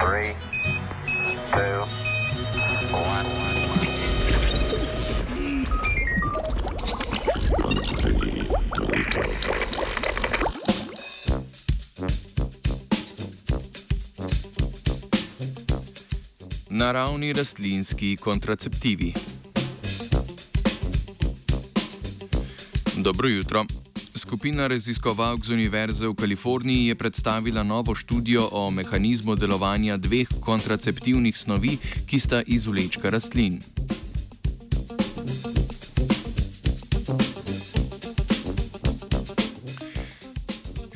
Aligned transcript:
Three, 0.00 0.34
two, 1.52 1.84
one. 2.92 3.44
Naravni 16.70 17.32
rastlinski 17.32 18.16
kontraceptivi. 18.16 19.14
Dobro 22.96 23.28
jutro. 23.28 23.64
Skupina 24.14 24.66
raziskovalk 24.66 25.44
z 25.44 25.50
Univerze 25.50 26.06
v 26.06 26.14
Kaliforniji 26.14 26.86
je 26.86 26.94
predstavila 26.94 27.62
novo 27.62 27.94
študijo 27.94 28.48
o 28.52 28.70
mehanizmu 28.70 29.34
delovanja 29.34 29.96
dveh 29.96 30.28
kontraceptivnih 30.40 31.38
snovi, 31.38 31.78
ki 32.06 32.20
sta 32.20 32.42
izvlečka 32.46 33.10
rastlin. 33.10 33.58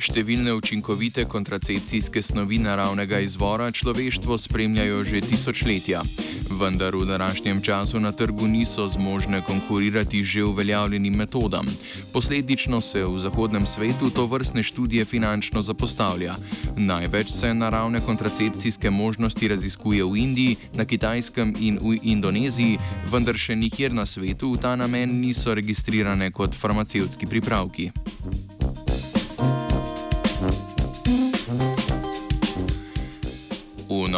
Številne 0.09 0.55
učinkovite 0.57 1.27
kontracepcijske 1.29 2.21
snovi 2.25 2.57
naravnega 2.57 3.19
izvora 3.21 3.67
človeštvo 3.69 4.39
spremljajo 4.41 5.03
že 5.05 5.19
tisočletja, 5.21 6.01
vendar 6.49 6.95
v 6.97 7.05
današnjem 7.05 7.61
času 7.61 7.99
na 8.01 8.09
trgu 8.11 8.47
niso 8.49 8.87
zmožne 8.89 9.43
konkurirati 9.45 10.23
že 10.23 10.43
uveljavljenim 10.43 11.13
metodam. 11.13 11.69
Posledično 12.13 12.81
se 12.81 13.05
v 13.05 13.19
zahodnem 13.21 13.69
svetu 13.69 14.09
to 14.09 14.25
vrstne 14.25 14.63
študije 14.63 15.05
finančno 15.05 15.61
zapostavlja. 15.61 16.35
Največ 16.77 17.29
se 17.29 17.53
naravne 17.53 18.01
kontracepcijske 18.01 18.89
možnosti 18.89 19.47
raziskuje 19.47 20.03
v 20.03 20.17
Indiji, 20.17 20.57
na 20.73 20.89
Kitajskem 20.89 21.53
in 21.59 21.77
v 21.77 21.99
Indoneziji, 22.01 22.81
vendar 23.13 23.37
še 23.37 23.53
nikjer 23.55 23.93
na 23.93 24.09
svetu 24.09 24.55
v 24.57 24.57
ta 24.57 24.73
namen 24.75 25.21
niso 25.21 25.53
registrirane 25.53 26.31
kot 26.33 26.57
farmacevtski 26.57 27.29
pripravki. 27.29 27.91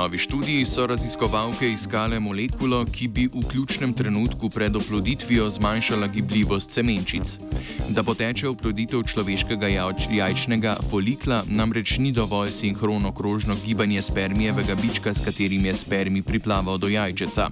Novi 0.01 0.17
študiji 0.17 0.65
so 0.65 0.87
raziskovalke 0.87 1.67
iskale 1.71 2.19
molekulo, 2.19 2.85
ki 2.85 3.07
bi 3.07 3.27
v 3.27 3.43
ključnem 3.49 3.93
trenutku 3.93 4.49
pred 4.49 4.75
oploditvijo 4.75 5.49
zmanjšala 5.49 6.07
gibljivost 6.07 6.71
semenčic. 6.71 7.37
Da 7.89 8.03
poteče 8.03 8.47
oploditev 8.49 9.03
človeškega 9.03 9.67
jajčnega 10.11 10.75
folikla, 10.89 11.43
namreč 11.47 11.97
ni 11.97 12.11
dovolj 12.11 12.51
sinhrono 12.51 13.11
krožno 13.11 13.55
gibanje 13.65 14.01
spermijevega 14.01 14.75
bička, 14.75 15.13
s 15.13 15.21
katerim 15.21 15.65
je 15.65 15.73
spermij 15.73 16.23
priplaval 16.23 16.77
do 16.77 16.87
jajčeca. 16.87 17.49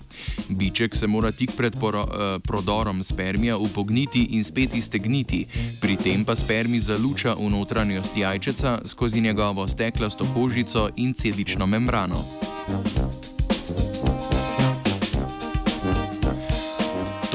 Biček 0.50 0.95
se 0.95 1.08
mora 1.08 1.31
tik 1.31 1.53
pred 1.58 1.78
poro, 1.80 2.02
eh, 2.02 2.39
prodorom 2.39 3.03
spermija 3.03 3.58
upogniti 3.58 4.23
in 4.31 4.44
spet 4.44 4.75
iztegniti, 4.75 5.45
pri 5.81 5.95
tem 5.95 6.25
pa 6.25 6.36
spermij 6.36 6.80
zaluča 6.80 7.36
v 7.38 7.50
notranjost 7.50 8.17
jajčeca 8.17 8.80
skozi 8.86 9.22
njegovo 9.22 9.67
steklasto 9.67 10.25
kožico 10.34 10.89
in 10.95 11.13
celično 11.13 11.67
membrano. 11.67 12.39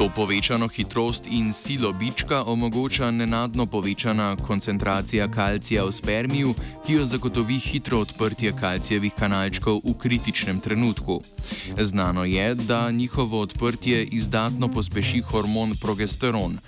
To 0.05 0.13
povečano 0.13 0.69
hitrost 0.69 1.25
in 1.33 1.49
silo 1.53 1.89
bička 1.93 2.43
omogoča 2.45 3.11
nenadno 3.11 3.65
povečana 3.65 4.35
koncentracija 4.35 5.25
kalcija 5.27 5.81
v 5.83 5.91
spermiju, 5.91 6.53
ki 6.85 6.93
jo 6.93 7.05
zagotovi 7.05 7.57
hitro 7.59 7.99
odprtje 8.05 8.53
kalcijevih 8.53 9.13
kanalčkov 9.17 9.81
v 9.81 9.93
kritičnem 9.97 10.59
trenutku. 10.59 11.21
Znano 11.81 12.25
je, 12.25 12.55
da 12.55 12.91
njihovo 12.91 13.39
odprtje 13.41 14.03
izdatno 14.05 14.67
pospeši 14.67 15.21
hormon 15.21 15.73
progesteron. 15.81 16.59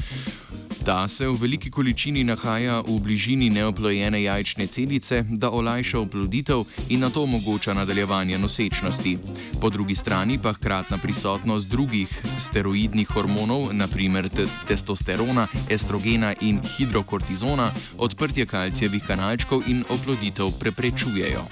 Ta 0.87 1.07
se 1.07 1.27
v 1.27 1.35
veliki 1.35 1.67
količini 1.71 2.23
nahaja 2.23 2.79
v 2.79 2.99
bližini 3.03 3.49
neoplojene 3.49 4.21
jajčne 4.23 4.67
celice, 4.67 5.25
da 5.27 5.49
olajša 5.51 5.99
oploditev 5.99 6.63
in 6.89 7.03
na 7.03 7.09
to 7.09 7.23
omogoča 7.23 7.73
nadaljevanje 7.73 8.37
nosečnosti. 8.37 9.17
Po 9.61 9.69
drugi 9.69 9.95
strani 9.95 10.39
pa 10.39 10.53
hkratna 10.53 10.97
prisotnost 10.97 11.67
drugih 11.67 12.07
steroidnih 12.39 13.07
hormonov, 13.11 13.73
naprimer 13.73 14.29
testosterona, 14.67 15.47
estrogena 15.69 16.33
in 16.41 16.61
hidrokortizona, 16.77 17.71
odprtje 17.97 18.45
kalcijevih 18.45 19.03
kanalčkov 19.03 19.67
in 19.67 19.83
oploditev 19.89 20.55
preprečujejo. 20.59 21.43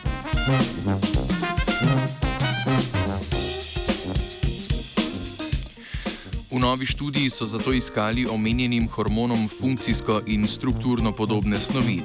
V 6.55 6.59
novi 6.59 6.85
študiji 6.85 7.29
so 7.29 7.45
zato 7.45 7.73
iskali 7.73 8.25
omenjenim 8.25 8.87
hormonom 8.87 9.49
funkcijsko 9.59 10.21
in 10.27 10.47
strukturno 10.47 11.11
podobne 11.11 11.59
snovi. 11.61 12.01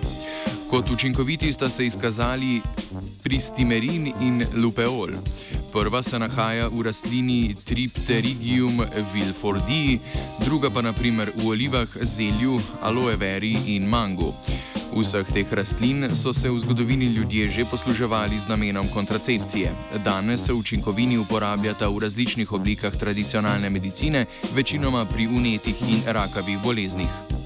Kot 0.71 0.91
učinkoviti 0.91 1.53
sta 1.53 1.71
se 1.71 1.87
izkazali 1.87 2.61
pristimerin 3.23 4.07
in 4.21 4.47
lupeol. 4.55 5.11
Prva 5.73 6.03
se 6.03 6.19
nahaja 6.19 6.69
v 6.69 6.83
rastlini 6.83 7.55
Tripterigium 7.65 8.83
vilfordii, 9.15 9.99
druga 10.45 10.71
pa 10.71 10.83
naprimer 10.83 11.31
v 11.37 11.47
olivah, 11.49 11.89
zelju, 12.03 12.61
aloe 12.83 13.17
veri 13.17 13.57
in 13.67 13.87
mangu. 13.87 14.35
Vseh 14.91 15.27
teh 15.33 15.47
rastlin 15.53 16.11
so 16.15 16.33
se 16.33 16.51
v 16.51 16.59
zgodovini 16.59 17.07
ljudje 17.07 17.49
že 17.49 17.65
posluževali 17.65 18.41
z 18.41 18.49
namenom 18.49 18.89
kontracepcije. 18.89 19.73
Danes 20.05 20.45
se 20.45 20.53
učinkovini 20.53 21.19
uporabljata 21.19 21.89
v 21.89 21.99
različnih 21.99 22.53
oblikah 22.53 22.97
tradicionalne 22.97 23.71
medicine, 23.71 24.27
večinoma 24.55 25.05
pri 25.05 25.27
unetih 25.27 25.83
in 25.83 26.03
rakavih 26.07 26.59
boleznih. 26.65 27.40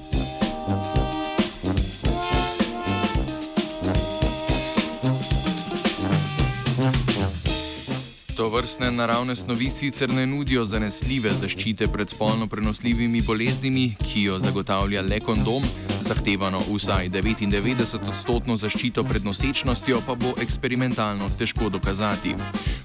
Vrstne 8.55 8.91
naravne 8.91 9.35
snovi 9.35 9.69
sicer 9.69 10.09
ne 10.13 10.23
nudijo 10.27 10.61
zanesljive 10.65 11.31
zaščite 11.39 11.87
pred 11.91 12.09
spolno 12.09 12.47
prenosljivimi 12.47 13.21
boleznimi, 13.21 13.83
ki 13.99 14.21
jo 14.23 14.37
zagotavlja 14.39 15.01
le 15.01 15.17
kondom, 15.19 15.63
zahtevano 16.01 16.61
vsaj 16.69 17.09
99-odstotno 17.09 18.55
zaščito 18.55 19.03
pred 19.03 19.27
nosečnostjo 19.27 19.99
pa 20.07 20.15
bo 20.15 20.31
eksperimentalno 20.41 21.27
težko 21.39 21.69
dokazati. 21.69 22.31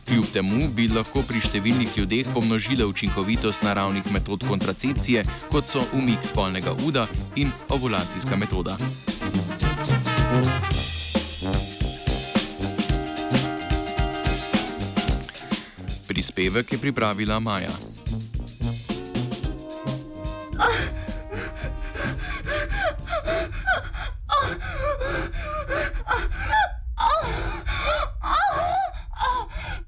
Kljub 0.09 0.26
temu 0.34 0.66
bi 0.75 0.88
lahko 0.91 1.22
pri 1.28 1.38
številnih 1.47 1.98
ljudeh 1.98 2.34
pomnožile 2.34 2.88
učinkovitost 2.91 3.62
naravnih 3.62 4.10
metod 4.10 4.42
kontracepcije, 4.50 5.22
kot 5.54 5.70
so 5.70 5.86
umik 5.94 6.26
spolnega 6.26 6.75
uda 6.82 7.06
in 7.36 7.54
ovulacijska 7.69 8.36
metoda. 8.36 8.75
Prispevek 16.20 16.72
je 16.72 16.78
pripravila 16.78 17.41
Maja. 17.41 17.72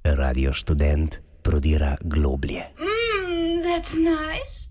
Radio 0.04 0.53
študent 0.53 1.21
prodira 1.42 2.00
globlje. 2.00 2.65
Mmm, 2.81 3.60
that's 3.60 3.92
nice. 4.00 4.62